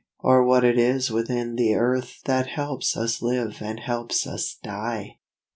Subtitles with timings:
[0.17, 5.17] Or what it is within the earth That helps us live and helps us die!